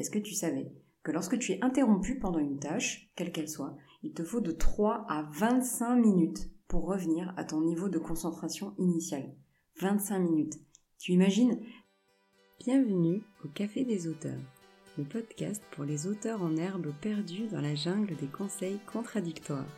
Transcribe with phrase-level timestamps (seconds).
[0.00, 0.72] Est-ce que tu savais
[1.02, 4.50] que lorsque tu es interrompu pendant une tâche, quelle qu'elle soit, il te faut de
[4.50, 9.30] 3 à 25 minutes pour revenir à ton niveau de concentration initial?
[9.78, 10.54] 25 minutes.
[10.98, 11.60] Tu imagines?
[12.60, 14.40] Bienvenue au Café des auteurs,
[14.96, 19.68] le podcast pour les auteurs en herbe perdus dans la jungle des conseils contradictoires.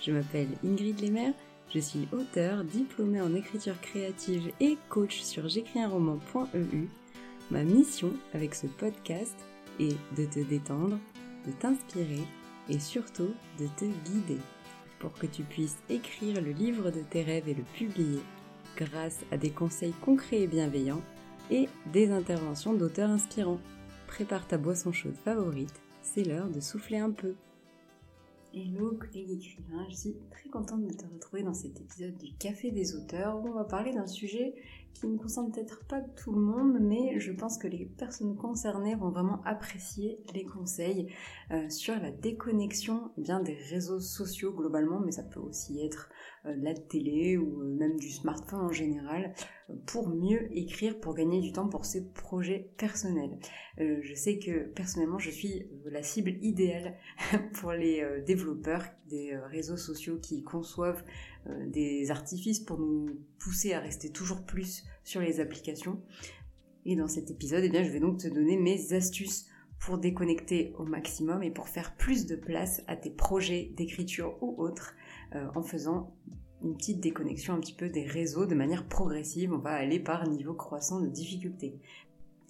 [0.00, 1.34] Je m'appelle Ingrid Lemaire,
[1.68, 6.88] je suis auteur, diplômée en écriture créative et coach sur j'écrisunroman.eu.
[7.50, 9.36] Ma mission avec ce podcast
[9.78, 10.98] est de te détendre,
[11.46, 12.24] de t'inspirer
[12.68, 14.40] et surtout de te guider
[14.98, 18.20] pour que tu puisses écrire le livre de tes rêves et le publier
[18.76, 21.02] grâce à des conseils concrets et bienveillants
[21.50, 23.60] et des interventions d'auteurs inspirants.
[24.06, 27.34] Prépare ta boisson chaude favorite, c'est l'heure de souffler un peu.
[28.58, 32.70] Hello collègue écrivain, je suis très contente de te retrouver dans cet épisode du Café
[32.70, 34.54] des auteurs où on va parler d'un sujet
[34.94, 38.94] qui ne concerne peut-être pas tout le monde, mais je pense que les personnes concernées
[38.94, 41.12] vont vraiment apprécier les conseils
[41.50, 46.08] euh, sur la déconnexion eh bien des réseaux sociaux globalement, mais ça peut aussi être
[46.54, 49.34] de la télé ou euh, même du smartphone en général,
[49.86, 53.38] pour mieux écrire, pour gagner du temps pour ses projets personnels.
[53.78, 56.94] je sais que personnellement, je suis la cible idéale
[57.54, 61.02] pour les développeurs des réseaux sociaux qui conçoivent
[61.66, 63.08] des artifices pour nous
[63.40, 66.00] pousser à rester toujours plus sur les applications.
[66.84, 69.46] Et dans cet épisode, eh je vais donc te donner mes astuces
[69.80, 74.60] pour déconnecter au maximum et pour faire plus de place à tes projets d'écriture ou
[74.62, 74.95] autres euh,
[75.32, 76.14] en faisant
[76.62, 79.52] une petite déconnexion un petit peu des réseaux de manière progressive.
[79.52, 81.78] On va aller par niveau croissant de difficulté.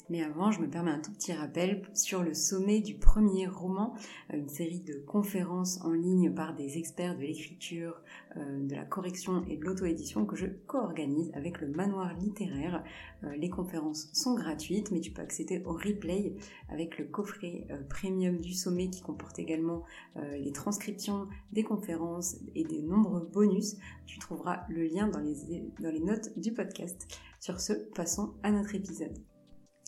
[0.09, 3.95] Mais avant, je me permets un tout petit rappel sur le sommet du premier roman,
[4.33, 8.01] euh, une série de conférences en ligne par des experts de l'écriture,
[8.37, 12.85] euh, de la correction et de l'auto-édition que je co-organise avec le manoir littéraire.
[13.25, 16.37] Euh, les conférences sont gratuites, mais tu peux accéder au replay
[16.69, 19.83] avec le coffret premium du sommet qui comporte également
[20.17, 23.77] les transcriptions des conférences et des nombreux bonus.
[24.07, 27.07] Tu trouveras le lien dans les, dans les notes du podcast.
[27.41, 29.17] Sur ce, passons à notre épisode.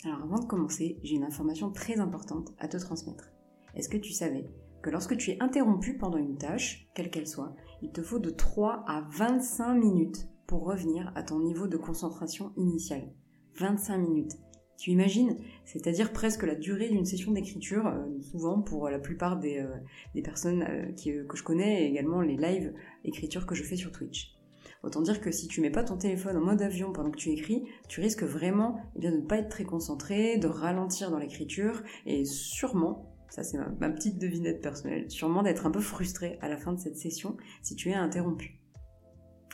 [0.05, 3.33] Alors avant de commencer, j'ai une information très importante à te transmettre.
[3.75, 4.49] Est-ce que tu savais
[4.81, 8.31] que lorsque tu es interrompu pendant une tâche, quelle qu'elle soit, il te faut de
[8.31, 13.13] 3 à 25 minutes pour revenir à ton niveau de concentration initial?
[13.57, 14.33] 25 minutes.
[14.79, 15.37] Tu imagines?
[15.65, 20.63] C'est-à-dire presque la durée d'une session d'écriture, euh, souvent pour la plupart des, euh, personnes
[20.63, 20.93] euh,
[21.27, 22.73] que je connais et également les live
[23.03, 24.38] écritures que je fais sur Twitch.
[24.85, 27.31] Autant dire que si tu mets pas ton téléphone en mode avion pendant que tu
[27.31, 31.19] écris, tu risques vraiment eh bien, de ne pas être très concentré, de ralentir dans
[31.19, 36.49] l'écriture et sûrement, ça c'est ma, petite devinette personnelle, sûrement d'être un peu frustré à
[36.49, 38.61] la fin de cette session si tu es interrompu.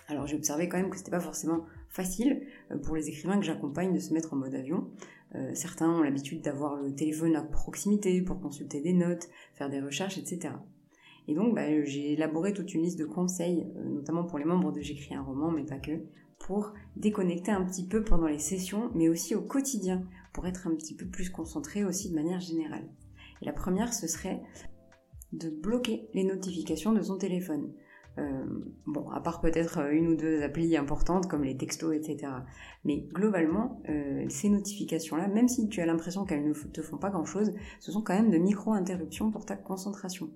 [0.09, 3.47] Alors j'ai observé quand même que c'était pas forcément facile euh, pour les écrivains que
[3.47, 4.91] j'accompagne de se mettre en mode avion.
[5.35, 9.81] Euh, certains ont l'habitude d'avoir le téléphone à proximité pour consulter des notes, faire des
[9.81, 10.55] recherches, etc.
[11.27, 14.73] Et donc, bah, j'ai élaboré toute une liste de conseils, euh, notamment pour les membres
[14.73, 16.03] de J'écris un roman, mais pas que,
[16.39, 20.75] pour déconnecter un petit peu pendant les sessions, mais aussi au quotidien, pour être un
[20.75, 22.89] petit peu plus concentré aussi de manière générale.
[23.41, 24.43] Et la première, ce serait
[25.33, 27.73] de bloquer les notifications de son téléphone.
[28.19, 28.45] Euh,
[28.87, 32.33] bon, à part peut-être une ou deux applis importantes comme les textos, etc.
[32.85, 37.11] Mais globalement, euh, ces notifications-là, même si tu as l'impression qu'elles ne te font pas
[37.11, 40.31] grand-chose, ce sont quand même de micro-interruptions pour ta concentration.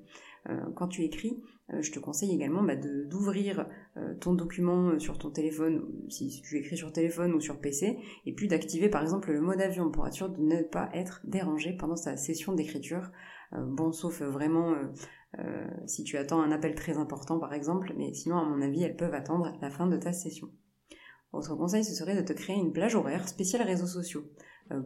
[0.49, 3.66] Euh, quand tu écris, euh, je te conseille également bah, d'ouvrir
[3.97, 8.32] euh, ton document sur ton téléphone, si tu écris sur téléphone ou sur PC, et
[8.32, 11.76] puis d'activer par exemple le mode avion pour être sûr de ne pas être dérangé
[11.76, 13.10] pendant sa session d'écriture.
[13.53, 14.75] bon, sauf vraiment
[15.87, 18.97] si tu attends un appel très important par exemple, mais sinon à mon avis elles
[18.97, 20.49] peuvent attendre la fin de ta session.
[21.32, 24.25] Autre conseil, ce serait de te créer une plage horaire spéciale réseaux sociaux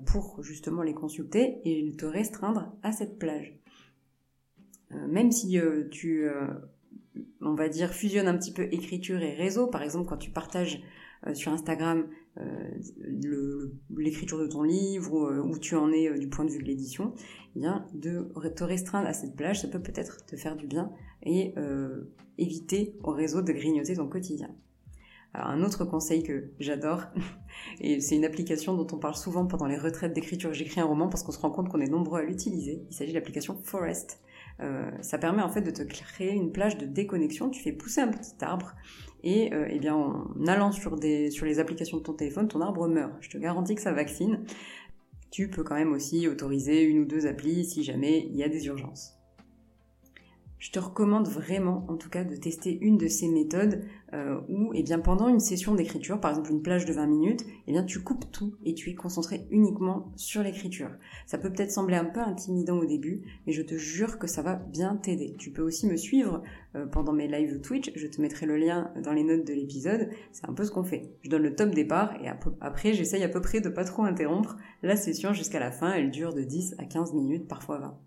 [0.06, 3.61] pour justement les consulter et te restreindre à cette plage.
[4.94, 6.46] Euh, même si euh, tu, euh,
[7.40, 10.82] on va dire, fusionnes un petit peu écriture et réseau, par exemple quand tu partages
[11.34, 12.08] sur Instagram
[13.96, 17.14] l'écriture de ton livre ou où tu en es du point de vue de l'édition,
[17.54, 17.60] eh
[17.94, 20.90] de te restreindre à cette plage, ça peut peut-être te faire du bien
[21.22, 21.54] et
[22.38, 24.50] éviter au réseau de grignoter ton quotidien.
[25.34, 27.04] Un autre conseil que j'adore,
[27.80, 31.08] et c'est une application dont on parle souvent pendant les retraites d'écriture, j'écris un roman
[31.08, 34.18] parce qu'on se rend compte qu'on est nombreux à l'utiliser, il s'agit de l'application Forest.
[34.60, 37.50] Euh, ça permet en fait de te créer une plage de déconnexion.
[37.50, 38.74] Tu fais pousser un petit arbre
[39.24, 42.60] et euh, eh bien en allant sur, des, sur les applications de ton téléphone, ton
[42.60, 43.12] arbre meurt.
[43.20, 44.44] Je te garantis que ça vaccine.
[45.30, 48.48] Tu peux quand même aussi autoriser une ou deux applis si jamais il y a
[48.48, 49.21] des urgences.
[50.62, 53.82] Je te recommande vraiment, en tout cas, de tester une de ces méthodes
[54.14, 57.44] euh, où, eh bien, pendant une session d'écriture, par exemple une plage de 20 minutes,
[57.66, 60.90] eh bien, tu coupes tout et tu es concentré uniquement sur l'écriture.
[61.26, 64.42] Ça peut peut-être sembler un peu intimidant au début, mais je te jure que ça
[64.42, 65.34] va bien t'aider.
[65.36, 66.44] Tu peux aussi me suivre
[66.76, 70.10] euh, pendant mes lives Twitch, je te mettrai le lien dans les notes de l'épisode.
[70.30, 71.10] C'est un peu ce qu'on fait.
[71.22, 72.28] Je donne le top départ et
[72.60, 75.92] après, j'essaye à peu près de pas trop interrompre la session jusqu'à la fin.
[75.92, 77.98] Elle dure de 10 à 15 minutes, parfois 20.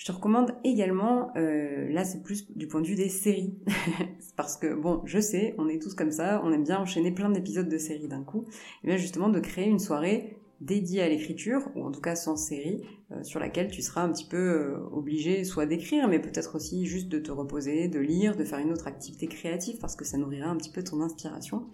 [0.00, 3.58] Je te recommande également, euh, là c'est plus du point de vue des séries,
[4.36, 7.28] parce que bon, je sais, on est tous comme ça, on aime bien enchaîner plein
[7.28, 8.46] d'épisodes de séries d'un coup,
[8.82, 12.36] et bien justement de créer une soirée dédiée à l'écriture, ou en tout cas sans
[12.36, 12.82] série,
[13.12, 16.86] euh, sur laquelle tu seras un petit peu euh, obligé soit d'écrire, mais peut-être aussi
[16.86, 20.16] juste de te reposer, de lire, de faire une autre activité créative, parce que ça
[20.16, 21.66] nourrira un petit peu ton inspiration.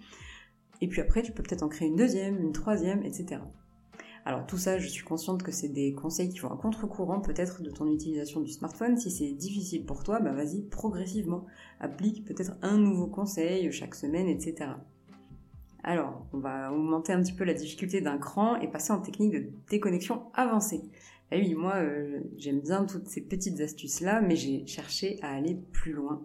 [0.80, 3.38] Et puis après, tu peux peut-être en créer une deuxième, une troisième, etc.
[4.26, 7.62] Alors tout ça, je suis consciente que c'est des conseils qui vont à contre-courant peut-être
[7.62, 8.96] de ton utilisation du smartphone.
[8.96, 11.46] Si c'est difficile pour toi, bah vas-y progressivement.
[11.78, 14.70] Applique peut-être un nouveau conseil chaque semaine, etc.
[15.84, 19.30] Alors, on va augmenter un petit peu la difficulté d'un cran et passer en technique
[19.30, 20.80] de déconnexion avancée.
[21.30, 25.56] Eh oui, moi, euh, j'aime bien toutes ces petites astuces-là, mais j'ai cherché à aller
[25.70, 26.20] plus loin.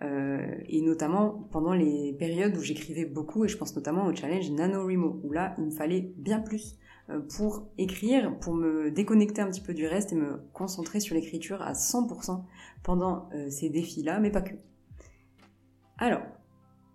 [0.00, 4.50] Euh, et notamment pendant les périodes où j'écrivais beaucoup, et je pense notamment au challenge
[4.50, 6.85] NaNoWriMo, où là, il me fallait bien plus euh,
[7.28, 11.62] pour écrire, pour me déconnecter un petit peu du reste et me concentrer sur l'écriture
[11.62, 12.42] à 100%
[12.82, 14.54] pendant euh, ces défis-là, mais pas que.
[15.98, 16.22] Alors,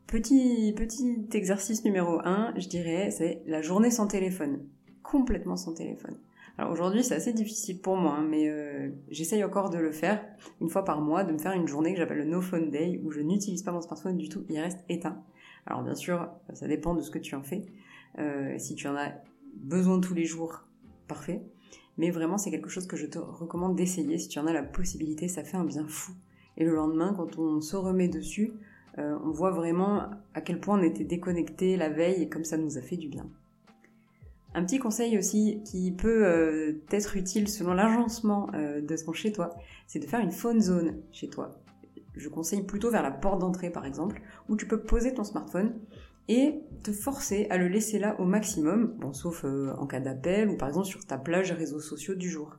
[0.07, 4.67] petit, petit exercice numéro 1, je dirais, c'est la journée sans téléphone.
[5.01, 6.17] Complètement sans téléphone.
[6.57, 10.23] Alors aujourd'hui, c'est assez difficile pour moi, hein, mais euh, j'essaye encore de le faire
[10.59, 12.99] une fois par mois, de me faire une journée que j'appelle le No Phone Day,
[13.03, 15.23] où je n'utilise pas mon smartphone du tout, il reste éteint.
[15.65, 17.65] Alors bien sûr, ça dépend de ce que tu en fais.
[18.57, 19.13] si tu en as
[19.55, 20.63] besoin tous les jours,
[21.07, 21.41] parfait.
[21.97, 24.17] Mais vraiment, c'est quelque chose que je te recommande d'essayer.
[24.17, 26.13] Si tu en as la possibilité, ça fait un bien fou.
[26.57, 28.51] Et le lendemain, quand on se remet dessus,
[28.97, 32.57] euh, on voit vraiment à quel point on était déconnecté la veille et comme ça
[32.57, 33.29] nous a fait du bien.
[34.53, 39.31] Un petit conseil aussi qui peut euh, être utile selon l'agencement euh, de son chez
[39.31, 39.55] toi,
[39.87, 41.57] c'est de faire une phone zone chez toi.
[42.15, 45.73] Je conseille plutôt vers la porte d'entrée par exemple, où tu peux poser ton smartphone
[46.27, 50.57] et te forcer à le laisser là au maximum, sauf euh, en cas d'appel ou
[50.57, 52.55] par exemple sur ta plage réseaux sociaux du jour.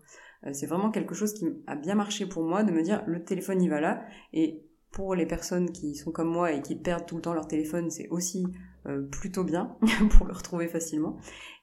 [0.46, 3.24] Euh, c'est vraiment quelque chose qui a bien marché pour moi de me dire le
[3.24, 7.06] téléphone il va là et pour les personnes qui sont comme moi et qui perdent
[7.06, 8.44] tout le temps leur téléphone, c'est aussi
[8.84, 9.78] euh, plutôt bien
[10.10, 11.16] pour le retrouver facilement.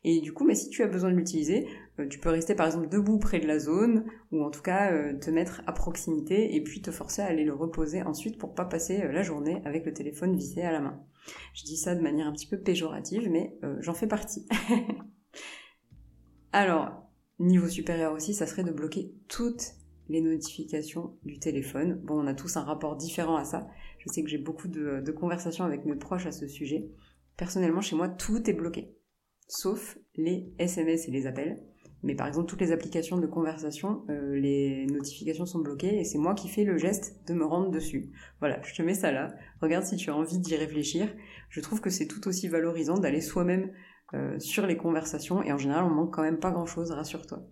[0.04, 1.68] Et du coup, mais si tu as besoin de l'utiliser,
[2.10, 5.30] tu peux rester par exemple debout près de la zone ou en tout cas te
[5.30, 8.98] mettre à proximité et puis te forcer à aller le reposer ensuite pour pas passer
[9.12, 11.04] la journée avec le téléphone vissé à la main.
[11.54, 14.46] Je dis ça de manière un petit peu péjorative, mais j'en fais partie.
[16.52, 17.04] Alors,
[17.40, 19.74] niveau supérieur aussi, ça serait de bloquer toutes
[20.10, 22.02] les notifications du téléphone.
[22.04, 23.68] Bon, on a tous un rapport différent à ça.
[24.00, 26.90] Je sais que j'ai beaucoup de, de conversations avec mes proches à ce sujet.
[27.38, 28.96] Personnellement, chez moi, tout est bloqué,
[29.48, 31.64] sauf les SMS et les appels.
[32.04, 36.18] Mais par exemple, toutes les applications de conversation, euh, les notifications sont bloquées et c'est
[36.18, 38.12] moi qui fais le geste de me rendre dessus.
[38.40, 39.34] Voilà, je te mets ça là.
[39.62, 41.14] Regarde si tu as envie d'y réfléchir.
[41.50, 43.72] Je trouve que c'est tout aussi valorisant d'aller soi-même
[44.14, 47.44] euh, sur les conversations et en général, on manque quand même pas grand-chose, rassure-toi.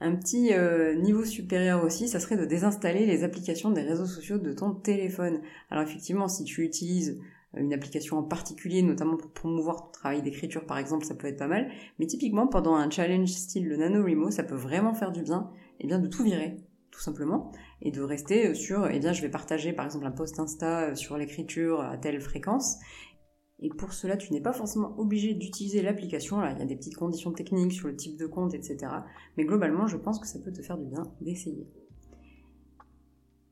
[0.00, 4.38] Un petit euh, niveau supérieur aussi, ça serait de désinstaller les applications des réseaux sociaux
[4.38, 5.40] de ton téléphone.
[5.70, 7.20] Alors effectivement, si tu utilises
[7.56, 11.38] une application en particulier, notamment pour promouvoir ton travail d'écriture par exemple, ça peut être
[11.38, 11.70] pas mal.
[11.98, 15.84] Mais typiquement, pendant un challenge style le NaNoWriMo, ça peut vraiment faire du bien, et
[15.84, 16.56] eh bien de tout virer,
[16.90, 20.38] tout simplement, et de rester sur, eh bien je vais partager par exemple un post
[20.38, 22.78] Insta euh, sur l'écriture à telle fréquence,
[23.62, 26.44] et pour cela, tu n'es pas forcément obligé d'utiliser l'application.
[26.44, 28.78] Il y a des petites conditions techniques sur le type de compte, etc.
[29.36, 31.68] Mais globalement, je pense que ça peut te faire du bien d'essayer.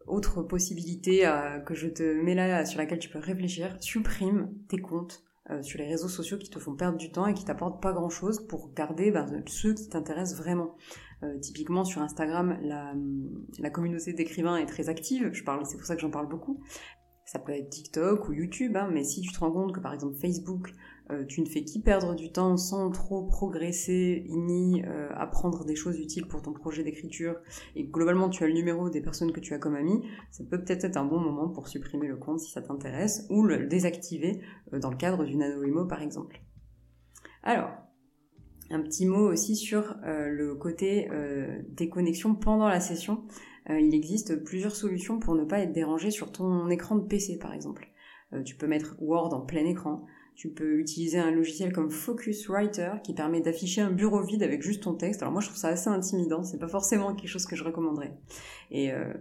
[0.06, 4.78] Autre possibilité euh, que je te mets là, sur laquelle tu peux réfléchir, supprime tes
[4.78, 7.82] comptes euh, sur les réseaux sociaux qui te font perdre du temps et qui t'apportent
[7.82, 10.76] pas grand chose pour garder ben, ceux qui t'intéressent vraiment.
[11.22, 15.94] Euh, typiquement sur Instagram, la, communauté d'écrivains est très active, je parle, c'est pour ça
[15.94, 16.62] que j'en parle beaucoup.
[17.24, 19.92] Ça peut être TikTok ou YouTube, hein, mais si tu te rends compte que par
[19.92, 20.72] exemple Facebook
[21.10, 25.74] euh, tu ne fais qu'y perdre du temps sans trop progresser ni euh, apprendre des
[25.74, 27.36] choses utiles pour ton projet d'écriture
[27.74, 30.62] et globalement tu as le numéro des personnes que tu as comme amis, ça peut
[30.62, 34.40] peut-être être un bon moment pour supprimer le compte si ça t'intéresse ou le désactiver
[34.72, 36.40] euh, dans le cadre du NaNoWriMo par exemple.
[37.42, 37.70] Alors,
[38.70, 41.08] un petit mot aussi sur le côté
[41.70, 43.24] déconnexion pendant la session.
[43.68, 47.52] il existe plusieurs solutions pour ne pas être dérangé sur ton écran de PC par
[47.52, 47.88] exemple.
[48.44, 53.14] tu peux mettre Word en plein écran, Tu peux utiliser un logiciel comme Focuswriter qui
[53.14, 55.22] permet d'afficher un bureau vide avec juste ton texte.
[55.22, 58.16] Alors moi je trouve ça assez intimidant, c'est pas forcément quelque chose que je recommanderais.
[58.70, 59.12] Et euh,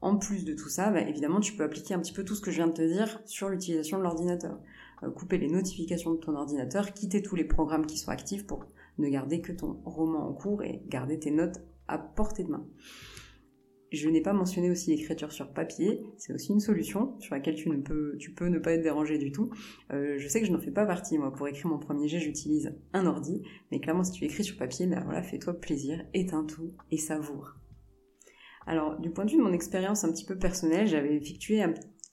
[0.00, 2.40] en plus de tout ça, bah, évidemment tu peux appliquer un petit peu tout ce
[2.40, 4.58] que je viens de te dire sur l'utilisation de l'ordinateur.
[5.02, 8.66] Euh, couper les notifications de ton ordinateur, quitter tous les programmes qui sont actifs pour
[8.98, 12.66] ne garder que ton roman en cours et garder tes notes à portée de main.
[13.94, 17.70] Je n'ai pas mentionné aussi l'écriture sur papier, c'est aussi une solution sur laquelle tu,
[17.70, 19.50] ne peux, ne pas être dérangé du tout.
[19.92, 22.18] Euh, je sais que je n'en fais pas partie, moi, pour écrire mon premier jet,
[22.18, 26.44] j'utilise un ordi, mais clairement, si tu écris sur papier, ben voilà, fais-toi plaisir, éteins
[26.44, 27.54] tout et savoure.
[28.66, 31.62] Alors, du point de vue de mon expérience un petit peu personnelle, j'avais effectué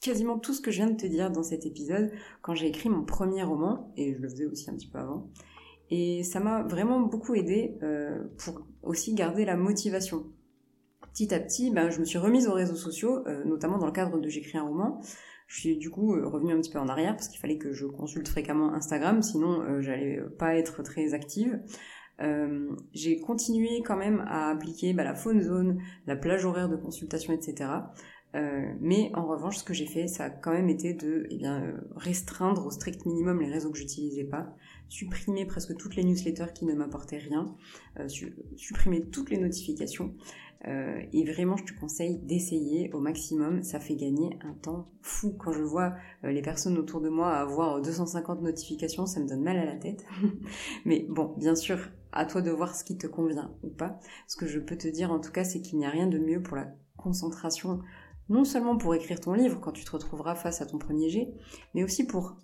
[0.02, 2.12] quasiment tout ce que je viens de te dire dans cet épisode
[2.44, 5.32] quand j'ai écrit mon premier roman, et je le faisais aussi un petit peu avant.
[5.90, 10.28] Et ça m'a vraiment beaucoup aidé euh, pour aussi garder la motivation
[11.14, 13.92] petit à petit, ben, je me suis remise aux réseaux sociaux, euh, notamment dans le
[13.92, 15.02] cadre de J'écris un roman.
[15.48, 17.74] Je suis du coup euh, revenue un petit peu en arrière parce qu'il fallait que
[17.74, 21.60] je consulte fréquemment Instagram, sinon euh, j'allais pas être très active.
[22.94, 27.34] j'ai continué quand même à appliquer bah, la phone zone, la plage horaire de consultation,
[27.34, 27.70] etc.
[28.34, 31.74] mais en revanche, ce que j'ai fait, ça a quand même été de eh bien,
[31.96, 34.56] restreindre au strict minimum les réseaux que j'utilisais pas,
[34.88, 37.56] supprimer presque toutes les newsletters qui ne m'apportaient rien,
[38.56, 40.16] supprimer toutes les notifications,
[40.68, 43.64] euh, et vraiment, je te conseille d'essayer au maximum.
[43.64, 45.34] Ça fait gagner un temps fou.
[45.38, 49.42] Quand je vois euh, les personnes autour de moi avoir 250 notifications, ça me donne
[49.42, 50.06] mal à la tête.
[50.86, 51.80] Mais bon, bien sûr,
[52.12, 54.00] à toi de voir ce qui te convient ou pas.
[54.28, 56.20] Ce que je peux te dire en tout cas, c'est qu'il n'y a rien de
[56.20, 57.82] mieux pour la concentration,
[58.32, 61.34] non seulement pour écrire ton livre quand tu te retrouveras face à ton premier jet,
[61.76, 62.38] mais aussi pour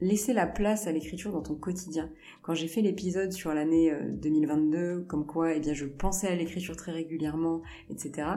[0.00, 2.10] laisser la place à l'écriture dans ton quotidien.
[2.42, 6.34] Quand j'ai fait l'épisode sur l'année 2022, euh, comme quoi eh bien, je pensais à
[6.34, 8.28] l'écriture très régulièrement, etc.,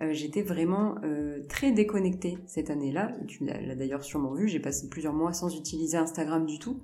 [0.00, 3.12] euh, j'étais vraiment euh, très déconnectée cette année-là.
[3.28, 6.80] Tu l'as d'ailleurs sûrement vu, j'ai passé plusieurs mois sans utiliser Instagram du tout.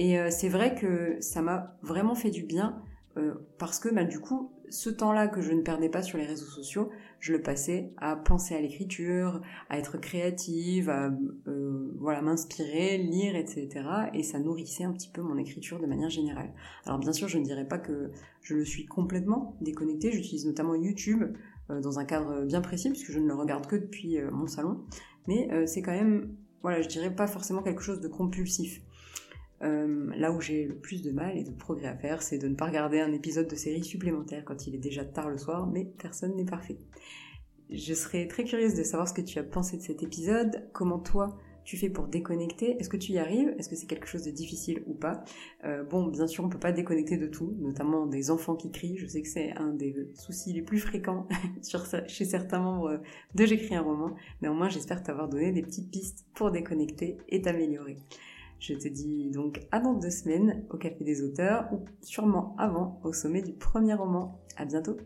[0.00, 2.80] Et c'est vrai que ça m'a vraiment fait du bien
[3.58, 6.46] parce que bah, du coup, ce temps-là que je ne perdais pas sur les réseaux
[6.46, 11.10] sociaux, je le passais à penser à l'écriture, à être créative, à
[11.48, 13.68] euh, voilà m'inspirer, lire, etc.
[14.14, 16.52] Et ça nourrissait un petit peu mon écriture de manière générale.
[16.84, 18.10] Alors bien sûr, je ne dirais pas que
[18.42, 20.12] je le suis complètement déconnectée.
[20.12, 21.24] J'utilise notamment YouTube
[21.70, 24.46] euh, dans un cadre bien précis puisque je ne le regarde que depuis euh, mon
[24.46, 24.84] salon.
[25.26, 28.80] Mais c'est quand même, voilà, je dirais pas forcément quelque chose de compulsif.
[29.62, 32.48] Euh, là où j'ai le plus de mal et de progrès à faire, c'est de
[32.48, 35.66] ne pas regarder un épisode de série supplémentaire quand il est déjà tard le soir,
[35.66, 36.78] mais personne n'est parfait.
[37.70, 40.98] Je serais très curieuse de savoir ce que tu as pensé de cet épisode, comment
[40.98, 44.24] toi tu fais pour déconnecter, est-ce que tu y arrives, est-ce que c'est quelque chose
[44.24, 45.22] de difficile ou pas?
[45.66, 48.96] Euh, bon, bien sûr, on peut pas déconnecter de tout, notamment des enfants qui crient,
[48.96, 51.28] je sais que c'est un des soucis les plus fréquents
[52.06, 53.02] chez certains membres
[53.34, 57.98] de J'écris un roman, néanmoins j'espère t'avoir donné des petites pistes pour déconnecter et t'améliorer.
[58.58, 63.12] Je te dis donc dans deux semaines au Café des auteurs ou sûrement avant au
[63.12, 64.40] sommet du premier roman.
[64.56, 64.96] À bientôt!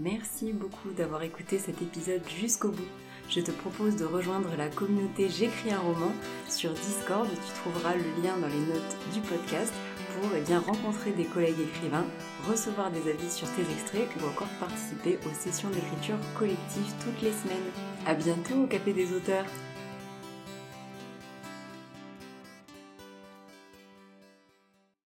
[0.00, 2.88] Merci beaucoup d'avoir écouté cet épisode jusqu'au bout.
[3.30, 6.12] Je te propose de rejoindre la communauté J'écris un roman
[6.48, 7.28] sur Discord.
[7.28, 9.72] Tu trouveras le lien dans les notes du podcast
[10.14, 12.06] pour eh bien, rencontrer des collègues écrivains,
[12.48, 17.32] recevoir des avis sur tes extraits ou encore participer aux sessions d'écriture collective toutes les
[17.32, 17.70] semaines.
[18.04, 19.46] À bientôt au Café des auteurs!